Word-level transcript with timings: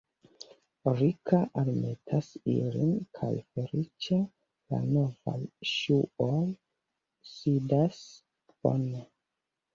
Rika 0.99 1.41
almetas 1.61 2.29
ilin 2.53 2.95
kaj 3.19 3.29
feliĉe 3.59 4.19
la 4.75 4.81
novaj 4.95 5.37
ŝuoj 5.75 6.43
sidas 7.35 8.03
bone. 8.57 9.07